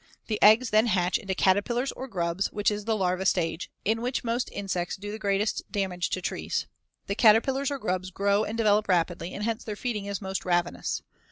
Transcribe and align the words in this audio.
The 0.25 0.41
eggs 0.41 0.71
then 0.71 0.87
hatch 0.87 1.19
into 1.19 1.35
caterpillars 1.35 1.91
or 1.91 2.07
grubs, 2.07 2.51
which 2.51 2.71
is 2.71 2.85
the 2.85 2.95
larva 2.97 3.23
stage, 3.23 3.69
in 3.85 4.01
which 4.01 4.23
most 4.23 4.49
insects 4.51 4.95
do 4.95 5.11
the 5.11 5.19
greatest 5.19 5.61
damage 5.71 6.09
to 6.09 6.23
trees. 6.23 6.65
The 7.05 7.13
caterpillars 7.13 7.69
or 7.69 7.77
grubs 7.77 8.09
grow 8.09 8.43
and 8.43 8.57
develop 8.57 8.87
rapidly, 8.87 9.31
and 9.35 9.43
hence 9.43 9.63
their 9.63 9.75
feeding 9.75 10.05
is 10.05 10.19
most 10.19 10.43
ravenous. 10.43 11.03